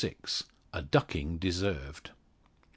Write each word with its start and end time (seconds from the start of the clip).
A 0.73 0.81
DUCKING 0.81 1.37
DESERVED. 1.37 2.09